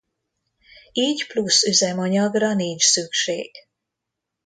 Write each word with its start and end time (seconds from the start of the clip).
Így 0.93 1.27
plusz 1.27 1.63
üzemanyagra 1.63 2.53
nincs 2.53 2.81
szükség. 2.83 3.51